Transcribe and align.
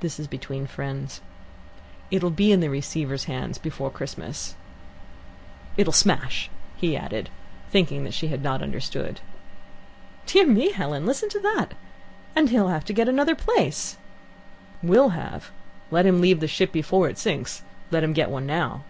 "This 0.00 0.18
is 0.18 0.26
between 0.26 0.66
friends. 0.66 1.20
It'll 2.10 2.30
be 2.30 2.50
in 2.50 2.58
the 2.58 2.68
Receiver's 2.68 3.26
hands 3.26 3.58
before 3.58 3.90
Christmas. 3.92 4.56
It'll 5.76 5.92
smash," 5.92 6.50
he 6.76 6.96
added, 6.96 7.30
thinking 7.70 8.02
that 8.02 8.12
she 8.12 8.26
had 8.26 8.42
not 8.42 8.60
understood. 8.60 9.20
"Dear 10.26 10.48
me, 10.48 10.72
Helen, 10.72 11.06
listen 11.06 11.28
to 11.28 11.38
that. 11.42 11.74
And 12.34 12.50
he'll 12.50 12.70
have 12.70 12.84
to 12.86 12.92
get 12.92 13.08
another 13.08 13.36
place!" 13.36 13.96
"Will 14.82 15.10
have? 15.10 15.52
Let 15.92 16.06
him 16.06 16.20
leave 16.20 16.40
the 16.40 16.48
ship 16.48 16.72
before 16.72 17.08
it 17.08 17.16
sinks. 17.16 17.62
Let 17.92 18.02
him 18.02 18.14
get 18.14 18.30
one 18.30 18.46
now." 18.46 18.82